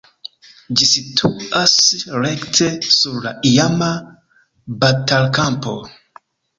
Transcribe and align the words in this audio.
Ĝi 0.79 0.87
situas 0.91 1.75
rekte 2.25 2.71
sur 2.97 3.23
la 3.29 3.37
iama 3.53 3.93
batalkampo. 4.83 5.81